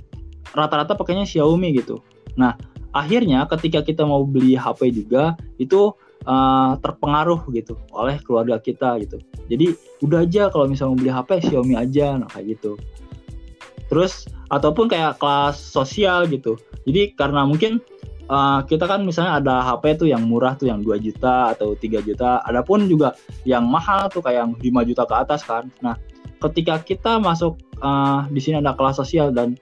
rata-rata 0.55 0.95
pakainya 0.95 1.27
Xiaomi 1.27 1.75
gitu. 1.75 1.99
Nah, 2.39 2.55
akhirnya 2.97 3.45
ketika 3.45 3.85
kita 3.85 4.01
mau 4.03 4.25
beli 4.25 4.57
HP 4.57 4.89
juga 4.89 5.37
itu 5.61 5.93
uh, 6.25 6.73
terpengaruh 6.81 7.45
gitu 7.53 7.77
oleh 7.93 8.17
keluarga 8.25 8.57
kita 8.57 8.97
gitu. 9.05 9.21
Jadi 9.47 9.77
udah 10.01 10.25
aja 10.25 10.49
kalau 10.49 10.65
misalnya 10.65 10.91
mau 10.97 10.99
beli 10.99 11.11
HP 11.13 11.29
Xiaomi 11.51 11.75
aja, 11.77 12.17
nah 12.17 12.29
kayak 12.33 12.57
gitu. 12.57 12.75
Terus 13.87 14.25
ataupun 14.49 14.89
kayak 14.89 15.21
kelas 15.21 15.55
sosial 15.55 16.25
gitu. 16.27 16.57
Jadi 16.89 17.13
karena 17.15 17.47
mungkin 17.47 17.79
uh, 18.27 18.63
kita 18.67 18.89
kan 18.89 19.03
misalnya 19.05 19.39
ada 19.39 19.55
HP 19.63 20.03
tuh 20.03 20.07
yang 20.09 20.23
murah 20.27 20.57
tuh 20.59 20.67
yang 20.67 20.83
2 20.83 20.99
juta 20.99 21.55
atau 21.55 21.77
3 21.77 22.03
juta. 22.03 22.43
Adapun 22.43 22.89
juga 22.89 23.15
yang 23.47 23.63
mahal 23.67 24.11
tuh 24.11 24.19
kayak 24.19 24.43
yang 24.43 24.51
5 24.83 24.89
juta 24.89 25.03
ke 25.07 25.15
atas 25.15 25.41
kan. 25.47 25.71
Nah, 25.79 25.95
ketika 26.43 26.83
kita 26.83 27.17
masuk 27.21 27.55
uh, 27.79 28.27
di 28.27 28.39
sini 28.43 28.59
ada 28.59 28.75
kelas 28.75 28.99
sosial 28.99 29.31
dan 29.31 29.55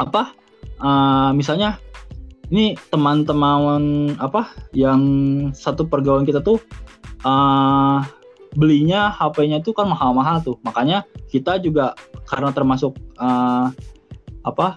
apa 0.00 0.32
uh, 0.80 1.30
misalnya 1.36 1.76
ini 2.52 2.76
teman-teman 2.92 4.12
apa 4.20 4.52
yang 4.76 5.00
satu 5.56 5.88
pergaulan 5.88 6.28
kita 6.28 6.44
tuh 6.44 6.60
uh, 7.24 8.04
belinya 8.52 9.08
HP-nya 9.08 9.64
itu 9.64 9.72
kan 9.72 9.88
mahal-mahal 9.88 10.44
tuh. 10.44 10.60
Makanya 10.60 11.08
kita 11.32 11.56
juga 11.64 11.96
karena 12.28 12.52
termasuk 12.52 12.92
uh, 13.16 13.72
apa 14.44 14.76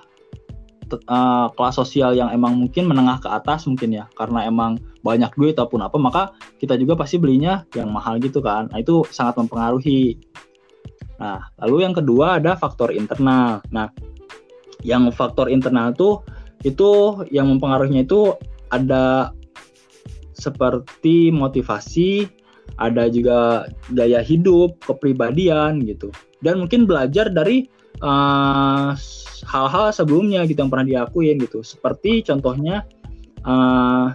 uh, 1.11 1.51
kelas 1.51 1.75
sosial 1.75 2.15
yang 2.15 2.31
emang 2.31 2.55
mungkin 2.55 2.87
menengah 2.87 3.19
ke 3.19 3.27
atas 3.27 3.67
mungkin 3.67 3.91
ya 3.91 4.07
karena 4.15 4.47
emang 4.47 4.79
banyak 5.03 5.35
duit 5.35 5.59
ataupun 5.59 5.83
apa 5.83 5.97
maka 5.99 6.23
kita 6.63 6.79
juga 6.79 6.95
pasti 6.95 7.19
belinya 7.19 7.67
yang 7.75 7.91
mahal 7.91 8.23
gitu 8.23 8.39
kan. 8.39 8.71
Nah 8.71 8.79
itu 8.79 9.03
sangat 9.11 9.35
mempengaruhi. 9.35 10.15
Nah 11.19 11.43
lalu 11.59 11.83
yang 11.83 11.91
kedua 11.91 12.39
ada 12.39 12.55
faktor 12.55 12.95
internal. 12.95 13.59
Nah 13.67 13.91
yang 14.79 15.11
faktor 15.11 15.51
internal 15.51 15.91
tuh 15.91 16.23
itu 16.65 17.21
yang 17.29 17.47
mempengaruhinya 17.53 18.03
itu 18.03 18.33
ada 18.73 19.29
seperti 20.33 21.29
motivasi, 21.29 22.27
ada 22.81 23.07
juga 23.07 23.69
gaya 23.93 24.19
hidup, 24.25 24.81
kepribadian 24.83 25.85
gitu. 25.85 26.09
Dan 26.41 26.65
mungkin 26.65 26.89
belajar 26.89 27.29
dari 27.29 27.69
eh, 28.01 28.89
hal-hal 29.45 29.93
sebelumnya 29.93 30.43
gitu 30.49 30.65
yang 30.65 30.73
pernah 30.73 30.87
diakuin 30.87 31.37
gitu. 31.39 31.61
Seperti 31.61 32.25
contohnya 32.25 32.83
uh, 33.45 34.11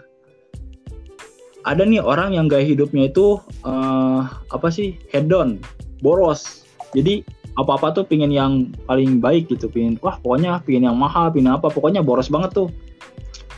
ada 1.64 1.83
nih 1.87 2.02
orang 2.02 2.35
yang 2.35 2.50
gaya 2.50 2.66
hidupnya 2.66 3.09
itu 3.09 3.38
uh, 3.62 4.26
apa 4.50 4.69
sih 4.69 4.99
hedon, 5.14 5.62
boros. 6.02 6.66
Jadi 6.94 7.23
apa-apa 7.59 7.92
tuh 7.92 8.04
pingin 8.06 8.30
yang 8.30 8.70
paling 8.87 9.18
baik 9.18 9.50
gitu 9.50 9.66
pingin 9.66 9.99
wah 10.00 10.16
pokoknya 10.23 10.62
pingin 10.62 10.87
yang 10.87 10.97
mahal 10.97 11.28
pingin 11.35 11.50
apa 11.50 11.68
pokoknya 11.68 12.00
boros 12.00 12.30
banget 12.30 12.54
tuh. 12.54 12.68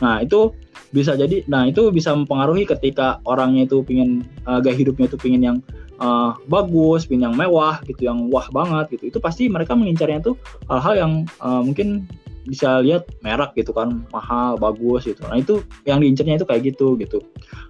Nah 0.01 0.19
itu 0.19 0.51
bisa 0.93 1.17
jadi 1.17 1.41
nah 1.49 1.65
itu 1.65 1.89
bisa 1.89 2.13
mempengaruhi 2.13 2.69
ketika 2.69 3.17
orangnya 3.25 3.65
itu 3.65 3.81
pingin 3.81 4.25
uh, 4.45 4.61
gaya 4.61 4.77
hidupnya 4.77 5.09
itu 5.09 5.17
pingin 5.17 5.41
yang 5.41 5.57
uh, 5.97 6.37
bagus 6.49 7.05
pingin 7.09 7.29
yang 7.31 7.35
mewah 7.37 7.81
gitu 7.85 8.09
yang 8.09 8.29
wah 8.29 8.45
banget 8.49 8.97
gitu. 8.97 9.13
Itu 9.13 9.17
pasti 9.21 9.49
mereka 9.49 9.73
mengincarnya 9.77 10.21
tuh 10.21 10.35
hal-hal 10.69 10.93
yang 10.97 11.11
uh, 11.41 11.61
mungkin 11.61 12.05
bisa 12.43 12.83
lihat 12.83 13.07
merek 13.23 13.55
gitu 13.55 13.71
kan 13.71 14.03
mahal 14.11 14.59
bagus 14.59 15.07
gitu. 15.07 15.23
Nah 15.29 15.39
itu 15.39 15.63
yang 15.87 16.03
diincarnya 16.03 16.43
itu 16.43 16.47
kayak 16.49 16.61
gitu 16.75 16.99
gitu. 16.99 17.23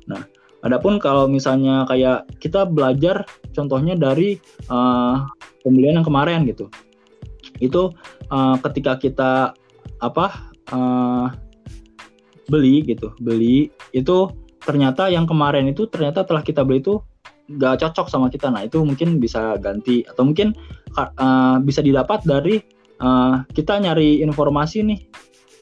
Nah 0.09 0.25
Adapun 0.63 0.95
kalau 0.95 1.27
misalnya 1.27 1.83
kayak 1.91 2.23
kita 2.39 2.63
belajar 2.63 3.27
contohnya 3.51 3.99
dari 3.99 4.39
uh, 4.71 5.27
pembelian 5.59 5.99
yang 5.99 6.07
kemarin 6.07 6.47
gitu, 6.47 6.71
itu 7.59 7.91
uh, 8.31 8.55
ketika 8.63 8.95
kita 8.95 9.31
apa 9.99 10.27
uh, 10.71 11.27
beli 12.47 12.83
gitu, 12.87 13.11
beli 13.19 13.75
itu 13.91 14.31
ternyata 14.63 15.11
yang 15.11 15.27
kemarin 15.27 15.67
itu 15.67 15.83
ternyata 15.91 16.23
telah 16.23 16.39
kita 16.39 16.63
beli 16.63 16.79
itu 16.79 17.03
gak 17.59 17.83
cocok 17.83 18.07
sama 18.07 18.31
kita, 18.31 18.47
nah 18.47 18.63
itu 18.63 18.79
mungkin 18.87 19.19
bisa 19.19 19.59
ganti 19.59 20.07
atau 20.07 20.23
mungkin 20.23 20.55
uh, 20.95 21.59
bisa 21.59 21.83
didapat 21.83 22.23
dari 22.23 22.63
uh, 23.03 23.43
kita 23.51 23.83
nyari 23.83 24.23
informasi 24.23 24.79
nih 24.87 24.99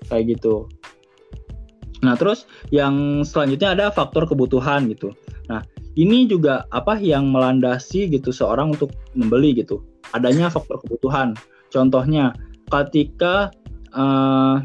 kayak 0.05 0.37
gitu. 0.37 0.69
Nah, 2.01 2.17
terus 2.17 2.49
yang 2.73 3.21
selanjutnya 3.21 3.77
ada 3.77 3.85
faktor 3.93 4.25
kebutuhan 4.25 4.89
gitu. 4.89 5.13
Nah, 5.47 5.61
ini 5.93 6.25
juga 6.25 6.65
apa 6.73 6.97
yang 6.97 7.29
melandasi 7.29 8.09
gitu 8.09 8.33
seorang 8.33 8.73
untuk 8.73 8.89
membeli 9.13 9.53
gitu. 9.53 9.85
Adanya 10.17 10.49
faktor 10.49 10.81
kebutuhan. 10.81 11.37
Contohnya 11.69 12.33
ketika 12.67 13.53
uh, 13.93 14.59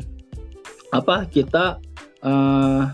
apa 0.94 1.16
kita 1.29 1.79
uh, 2.25 2.88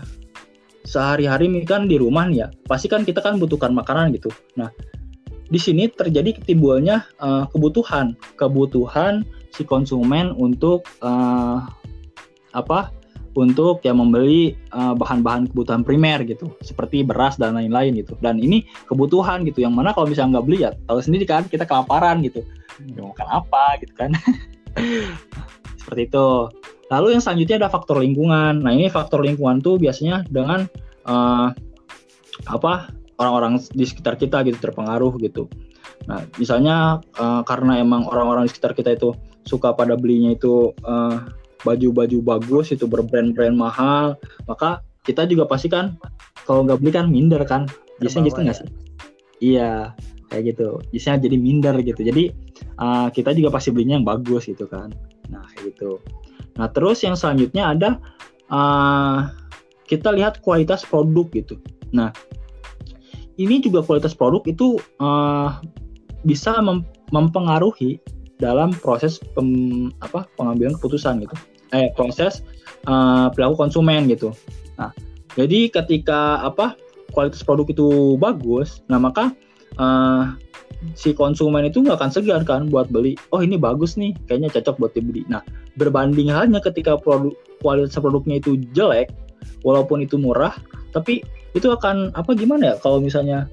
sehari-hari 0.83 1.47
kan 1.63 1.87
di 1.87 1.95
rumah 1.95 2.27
nih 2.27 2.43
ya, 2.43 2.47
pasti 2.67 2.91
kan 2.91 3.07
kita 3.07 3.23
kan 3.23 3.39
butuhkan 3.39 3.71
makanan 3.71 4.11
gitu. 4.11 4.29
Nah, 4.59 4.67
di 5.47 5.59
sini 5.61 5.87
terjadi 5.87 6.35
timbulnya 6.43 7.07
uh, 7.23 7.47
kebutuhan, 7.53 8.17
kebutuhan 8.35 9.23
si 9.53 9.63
konsumen 9.63 10.33
untuk 10.35 10.83
uh, 10.99 11.63
apa 12.57 12.89
untuk 13.33 13.81
yang 13.81 13.97
membeli 13.97 14.53
bahan 14.69 14.97
bahan-bahan 14.97 15.43
kebutuhan 15.49 15.81
primer 15.81 16.21
gitu 16.25 16.53
seperti 16.61 17.01
beras 17.01 17.37
dan 17.37 17.57
lain-lain 17.57 17.97
gitu. 17.97 18.13
Dan 18.21 18.37
ini 18.37 18.65
kebutuhan 18.85 19.45
gitu 19.45 19.65
yang 19.65 19.73
mana 19.73 19.93
kalau 19.93 20.09
misalnya 20.09 20.39
nggak 20.39 20.45
beli 20.45 20.59
ya 20.65 20.71
tahu 20.85 20.99
sendiri 21.01 21.25
kan 21.25 21.45
kita 21.49 21.65
kelaparan 21.65 22.21
gitu. 22.21 22.45
Hmm. 22.77 22.97
mau 22.97 23.13
makan 23.13 23.29
apa 23.29 23.65
gitu 23.81 23.93
kan. 23.93 24.11
Seperti 25.81 26.01
itu. 26.09 26.27
Lalu 26.89 27.07
yang 27.17 27.21
selanjutnya 27.25 27.57
ada 27.65 27.69
faktor 27.73 28.01
lingkungan. 28.01 28.61
Nah 28.61 28.71
ini 28.73 28.89
faktor 28.89 29.25
lingkungan 29.25 29.61
tuh 29.61 29.81
biasanya 29.81 30.25
dengan 30.29 30.69
uh, 31.09 31.49
apa 32.49 32.89
orang-orang 33.17 33.61
di 33.73 33.85
sekitar 33.85 34.17
kita 34.17 34.41
gitu 34.45 34.57
terpengaruh 34.61 35.13
gitu. 35.21 35.49
Nah 36.09 36.25
misalnya 36.37 37.01
uh, 37.17 37.41
karena 37.45 37.81
emang 37.81 38.05
orang-orang 38.09 38.45
di 38.45 38.51
sekitar 38.53 38.73
kita 38.77 38.93
itu 38.93 39.13
suka 39.43 39.75
pada 39.75 39.99
belinya 39.99 40.33
itu 40.33 40.71
uh, 40.87 41.19
baju-baju 41.63 42.17
bagus 42.23 42.75
itu 42.75 42.85
berbrand-brand 42.85 43.55
mahal 43.55 44.19
maka 44.47 44.83
kita 45.03 45.27
juga 45.27 45.47
pasti 45.47 45.67
kan 45.67 45.99
kalau 46.47 46.63
nggak 46.67 46.79
beli 46.79 46.91
kan 46.91 47.07
minder 47.11 47.39
kan? 47.43 47.67
Biasanya 47.99 48.31
gitu 48.31 48.39
nggak 48.43 48.57
ya? 48.57 48.61
sih 48.63 48.69
iya 49.43 49.71
kayak 50.31 50.55
gitu. 50.55 50.79
Biasanya 50.95 51.27
jadi 51.27 51.37
minder 51.37 51.75
gitu. 51.83 52.01
Jadi 52.01 52.31
uh, 52.79 53.11
kita 53.11 53.35
juga 53.35 53.51
pasti 53.51 53.75
belinya 53.75 53.99
yang 53.99 54.07
bagus 54.07 54.47
gitu 54.47 54.65
kan. 54.71 54.95
Nah 55.27 55.43
kayak 55.51 55.75
gitu. 55.75 55.99
Nah 56.55 56.71
terus 56.71 57.03
yang 57.03 57.19
selanjutnya 57.19 57.75
ada 57.75 57.89
uh, 58.47 59.27
kita 59.83 60.15
lihat 60.15 60.39
kualitas 60.39 60.87
produk 60.87 61.27
gitu. 61.35 61.59
Nah 61.91 62.15
ini 63.35 63.59
juga 63.59 63.83
kualitas 63.83 64.15
produk 64.15 64.41
itu 64.47 64.79
uh, 65.03 65.59
bisa 66.23 66.55
mem 66.63 66.87
mempengaruhi 67.13 68.01
dalam 68.41 68.73
proses 68.73 69.21
pem, 69.37 69.93
apa 70.01 70.25
pengambilan 70.33 70.73
keputusan 70.81 71.21
gitu 71.21 71.35
eh 71.73 71.89
proses 71.97 72.45
uh, 72.85 73.33
konsumen 73.57 74.05
gitu. 74.07 74.31
Nah, 74.77 74.93
jadi 75.33 75.73
ketika 75.73 76.45
apa 76.45 76.77
kualitas 77.13 77.41
produk 77.41 77.67
itu 77.69 78.17
bagus, 78.17 78.81
nah 78.89 79.01
maka 79.01 79.33
uh, 79.77 80.33
si 80.93 81.15
konsumen 81.15 81.69
itu 81.69 81.81
nggak 81.81 81.97
akan 82.01 82.11
segan 82.11 82.43
kan 82.45 82.69
buat 82.69 82.89
beli. 82.93 83.17
Oh 83.33 83.41
ini 83.41 83.57
bagus 83.57 83.95
nih, 83.95 84.13
kayaknya 84.29 84.49
cocok 84.59 84.75
buat 84.81 84.91
dibeli. 84.93 85.25
Nah, 85.29 85.41
berbanding 85.79 86.29
halnya 86.33 86.59
ketika 86.61 86.97
produk 86.99 87.33
kualitas 87.63 87.95
produknya 87.97 88.41
itu 88.41 88.59
jelek, 88.75 89.13
walaupun 89.63 90.03
itu 90.03 90.19
murah, 90.19 90.53
tapi 90.91 91.23
itu 91.53 91.69
akan 91.69 92.11
apa 92.17 92.33
gimana 92.33 92.73
ya 92.73 92.75
kalau 92.81 92.97
misalnya 92.97 93.45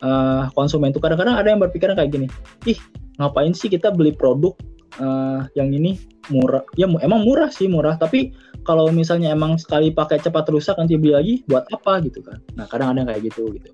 uh, 0.00 0.46
konsumen 0.54 0.94
itu 0.94 1.02
kadang-kadang 1.02 1.36
ada 1.36 1.48
yang 1.50 1.60
berpikiran 1.60 1.98
kayak 1.98 2.10
gini, 2.14 2.26
ih 2.66 2.78
ngapain 3.20 3.52
sih 3.52 3.68
kita 3.68 3.92
beli 3.92 4.14
produk 4.14 4.56
uh, 5.02 5.44
yang 5.58 5.74
ini 5.74 6.00
murah. 6.30 6.64
Ya 6.78 6.86
emang 6.88 7.26
murah 7.26 7.50
sih 7.50 7.66
murah. 7.66 7.98
Tapi 7.98 8.32
kalau 8.62 8.88
misalnya 8.94 9.34
emang 9.34 9.58
sekali 9.58 9.90
pakai 9.90 10.22
cepat 10.22 10.48
rusak 10.48 10.78
nanti 10.78 10.96
beli 10.96 11.12
lagi 11.12 11.34
buat 11.50 11.66
apa 11.74 12.00
gitu 12.06 12.22
kan? 12.24 12.38
Nah 12.56 12.64
kadang 12.70 12.96
ada 12.96 13.04
kayak 13.10 13.30
gitu 13.30 13.52
gitu. 13.54 13.70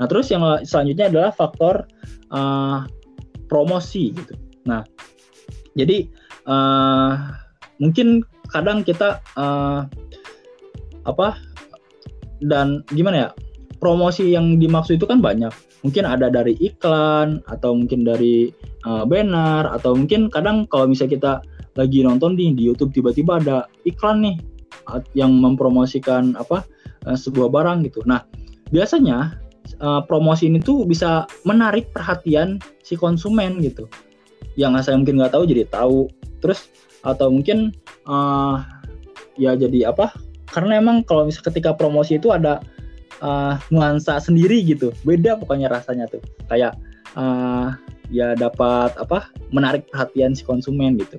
Nah 0.00 0.06
terus 0.08 0.32
yang 0.32 0.42
selanjutnya 0.64 1.12
adalah 1.12 1.30
faktor 1.34 1.84
uh, 2.32 2.86
promosi 3.50 4.14
gitu. 4.14 4.34
Nah 4.64 4.86
jadi 5.74 6.08
uh, 6.48 7.12
mungkin 7.82 8.24
kadang 8.50 8.82
kita 8.82 9.22
uh, 9.38 9.86
apa 11.06 11.38
dan 12.42 12.82
gimana 12.92 13.16
ya 13.16 13.30
promosi 13.80 14.32
yang 14.36 14.60
dimaksud 14.60 15.00
itu 15.00 15.06
kan 15.08 15.20
banyak. 15.20 15.52
Mungkin 15.80 16.04
ada 16.04 16.28
dari 16.28 16.52
iklan 16.60 17.40
atau 17.48 17.72
mungkin 17.72 18.04
dari 18.04 18.52
uh, 18.84 19.08
banner 19.08 19.64
atau 19.72 19.96
mungkin 19.96 20.28
kadang 20.28 20.68
kalau 20.68 20.84
misalnya 20.84 21.16
kita 21.16 21.32
lagi 21.78 22.02
nonton 22.02 22.34
di 22.34 22.50
di 22.54 22.66
YouTube 22.66 22.90
tiba-tiba 22.94 23.38
ada 23.38 23.70
iklan 23.86 24.26
nih 24.26 24.36
yang 25.14 25.30
mempromosikan 25.38 26.34
apa 26.34 26.66
uh, 27.06 27.18
sebuah 27.18 27.52
barang 27.52 27.86
gitu. 27.86 28.02
Nah, 28.06 28.26
biasanya 28.74 29.38
uh, 29.78 30.02
promosi 30.02 30.50
ini 30.50 30.58
tuh 30.58 30.82
bisa 30.86 31.26
menarik 31.46 31.90
perhatian 31.94 32.58
si 32.82 32.98
konsumen 32.98 33.62
gitu. 33.62 33.86
Yang 34.58 34.90
saya 34.90 34.98
mungkin 34.98 35.22
nggak 35.22 35.34
tahu 35.34 35.44
jadi 35.46 35.68
tahu. 35.70 36.10
Terus 36.42 36.66
atau 37.06 37.30
mungkin 37.30 37.70
uh, 38.10 38.60
ya 39.38 39.54
jadi 39.54 39.94
apa? 39.94 40.10
Karena 40.50 40.82
emang 40.82 41.06
kalau 41.06 41.28
misalnya 41.28 41.54
ketika 41.54 41.70
promosi 41.78 42.18
itu 42.18 42.34
ada 42.34 42.58
uh, 43.22 43.54
nuansa 43.70 44.18
sendiri 44.18 44.58
gitu. 44.66 44.90
Beda 45.06 45.38
pokoknya 45.38 45.70
rasanya 45.70 46.10
tuh. 46.10 46.22
Kayak 46.50 46.74
uh, 47.14 47.78
ya 48.10 48.34
dapat 48.34 48.90
apa? 48.98 49.30
menarik 49.50 49.86
perhatian 49.90 50.34
si 50.34 50.46
konsumen 50.46 50.94
gitu. 50.98 51.18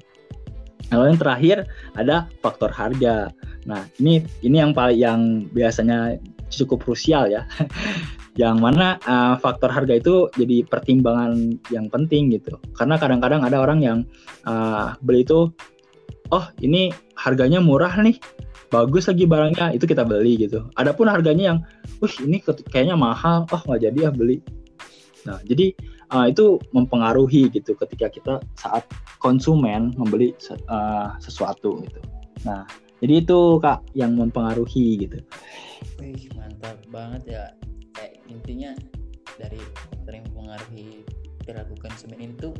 Lalu 0.92 1.16
yang 1.16 1.20
terakhir 1.20 1.58
ada 1.96 2.28
faktor 2.44 2.70
harga. 2.72 3.32
Nah, 3.64 3.88
ini 4.04 4.24
ini 4.44 4.60
yang 4.60 4.76
paling 4.76 5.00
yang 5.00 5.22
biasanya 5.56 6.20
cukup 6.52 6.84
krusial 6.84 7.32
ya. 7.32 7.48
yang 8.40 8.64
mana 8.64 8.96
uh, 9.04 9.36
faktor 9.44 9.68
harga 9.68 10.00
itu 10.00 10.32
jadi 10.40 10.64
pertimbangan 10.68 11.60
yang 11.68 11.92
penting 11.92 12.32
gitu. 12.32 12.56
Karena 12.76 12.96
kadang-kadang 12.96 13.44
ada 13.44 13.60
orang 13.60 13.80
yang 13.84 13.98
uh, 14.48 14.96
beli 15.04 15.28
itu 15.28 15.52
oh, 16.32 16.46
ini 16.64 16.96
harganya 17.20 17.60
murah 17.60 17.92
nih. 18.00 18.18
Bagus 18.72 19.12
lagi 19.12 19.28
barangnya, 19.28 19.76
itu 19.76 19.84
kita 19.84 20.08
beli 20.08 20.48
gitu. 20.48 20.64
Adapun 20.80 21.12
harganya 21.12 21.52
yang, 21.52 21.60
wih 22.00 22.14
ini 22.24 22.40
kayaknya 22.72 22.96
mahal, 22.96 23.44
oh 23.52 23.62
nggak 23.68 23.84
jadi 23.84 24.00
ya 24.08 24.12
beli. 24.16 24.40
Nah, 25.28 25.44
jadi 25.44 25.76
uh, 26.12 26.28
itu 26.28 26.60
mempengaruhi 26.76 27.48
gitu 27.50 27.74
ketika 27.80 28.08
kita 28.12 28.34
saat 28.60 28.84
konsumen 29.24 29.96
membeli 29.96 30.36
uh, 30.68 31.16
sesuatu 31.24 31.82
gitu. 31.88 32.00
Nah, 32.44 32.68
jadi 33.02 33.24
itu 33.24 33.58
kak 33.64 33.82
yang 33.98 34.14
mempengaruhi 34.20 35.08
gitu. 35.08 35.18
Wih 35.98 36.28
mantap 36.38 36.78
banget 36.92 37.22
ya. 37.28 37.44
Kayak 37.96 38.14
intinya 38.30 38.72
dari 39.40 39.62
sering 40.06 40.24
mempengaruhi 40.32 41.08
perilaku 41.42 41.76
konsumen 41.82 42.20
ini 42.22 42.34
tuh 42.38 42.54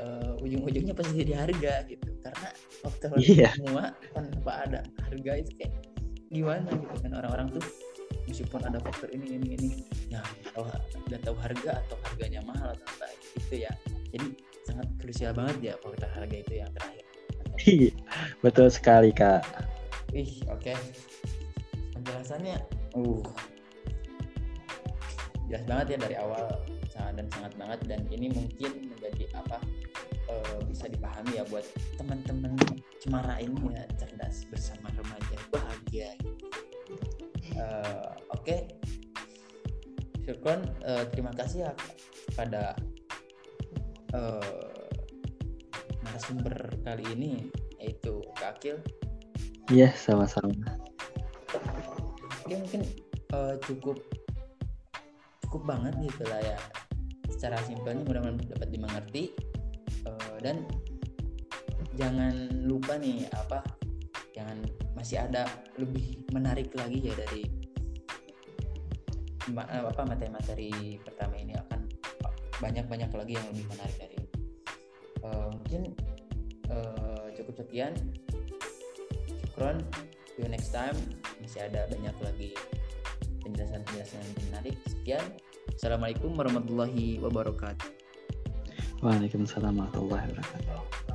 uh, 0.00 0.40
ujung-ujungnya 0.40 0.94
pasti 0.96 1.20
jadi 1.20 1.44
harga 1.44 1.74
gitu. 1.90 2.08
Karena 2.22 2.48
waktu 2.86 3.04
yeah. 3.28 3.52
semua 3.58 3.84
tanpa 4.14 4.52
ada 4.66 4.80
harga 5.10 5.32
itu 5.42 5.50
kayak 5.58 5.74
gimana 6.32 6.68
gitu 6.72 6.96
kan 7.04 7.12
orang-orang 7.12 7.52
tuh 7.52 7.64
meskipun 8.26 8.60
ada 8.62 8.78
faktor 8.78 9.08
ini 9.10 9.38
ini 9.38 9.48
ini. 9.58 9.70
Ya 10.10 10.22
kalau 10.52 10.70
nggak 11.08 11.20
tahu 11.24 11.36
harga 11.38 11.72
atau 11.86 11.96
harganya 12.10 12.40
mahal 12.46 12.74
atau 12.74 12.86
apa 12.96 13.06
itu 13.36 13.54
ya. 13.66 13.72
Jadi 14.12 14.28
sangat 14.68 14.86
krusial 15.00 15.32
banget 15.34 15.56
ya 15.60 15.74
faktor 15.80 16.10
harga 16.10 16.36
itu 16.36 16.52
yang 16.62 16.70
terakhir. 16.76 17.04
Iya, 17.62 17.92
betul 18.42 18.68
sekali 18.72 19.10
kak. 19.12 19.44
Ih 20.12 20.42
oke. 20.50 20.72
Okay. 20.72 20.78
penjelasannya 21.94 22.58
uh. 22.98 23.24
Jelas 25.46 25.64
banget 25.68 25.86
ya 25.94 25.98
dari 26.08 26.16
awal 26.16 26.46
sangat 26.88 27.12
dan 27.22 27.26
sangat 27.30 27.52
banget. 27.60 27.80
Dan 27.86 28.00
ini 28.08 28.32
mungkin 28.32 28.90
menjadi 28.90 29.28
apa 29.36 29.60
uh, 30.32 30.58
bisa 30.66 30.88
dipahami 30.88 31.38
ya 31.38 31.44
buat 31.52 31.64
teman-teman 32.00 32.56
cemara 33.04 33.36
ini 33.38 33.76
ya 33.76 33.84
cerdas 34.00 34.48
bersama 34.48 34.88
remaja 34.96 35.36
bahagia 35.52 36.10
uh, 37.58 38.12
oke. 38.32 38.44
Okay. 38.44 38.60
Syukron 40.22 40.62
uh, 40.86 41.02
terima 41.10 41.34
kasih 41.34 41.66
ya 41.66 41.72
pada 42.38 42.78
uh, 44.14 44.78
narasumber 46.06 46.54
kali 46.86 47.02
ini 47.10 47.50
yaitu 47.82 48.22
Kak 48.38 48.58
Akil. 48.58 48.78
Iya 49.66 49.90
sama-sama. 49.98 50.54
Ini 52.46 52.54
mungkin 52.62 52.82
uh, 53.34 53.58
cukup 53.66 53.98
cukup 55.42 55.62
banget 55.66 55.94
gitu 56.06 56.22
lah 56.30 56.38
ya. 56.38 56.58
Secara 57.26 57.58
simpelnya 57.66 58.06
mudah-mudahan 58.06 58.38
dapat 58.46 58.68
dimengerti. 58.70 59.34
Uh, 60.06 60.38
dan 60.42 60.66
jangan 61.98 62.34
lupa 62.64 62.96
nih 62.98 63.28
apa 63.36 63.62
jangan 64.32 64.64
masih 65.02 65.18
ada 65.18 65.50
lebih 65.82 66.22
menarik 66.30 66.70
lagi 66.78 67.10
ya 67.10 67.14
dari 67.18 67.42
apa 69.50 70.02
materi-materi 70.06 71.02
pertama 71.02 71.34
ini 71.42 71.58
akan 71.58 71.90
banyak-banyak 72.62 73.10
lagi 73.10 73.32
yang 73.34 73.46
lebih 73.50 73.66
menarik 73.74 73.96
dari 73.98 74.14
ini. 74.14 74.28
Uh, 75.26 75.50
mungkin 75.50 75.82
uh, 76.70 77.26
cukup 77.34 77.66
sekian. 77.66 77.98
Syukron, 79.42 79.82
see 80.30 80.46
you 80.46 80.46
next 80.46 80.70
time. 80.70 80.94
Masih 81.42 81.66
ada 81.66 81.90
banyak 81.90 82.14
lagi 82.22 82.50
penjelasan-penjelasan 83.42 84.22
yang 84.22 84.46
menarik. 84.54 84.74
Sekian. 84.86 85.26
Assalamualaikum 85.74 86.30
warahmatullahi 86.38 87.18
wabarakatuh. 87.18 87.90
Waalaikumsalam 89.02 89.74
warahmatullahi 89.74 90.30
wabarakatuh. 90.30 91.11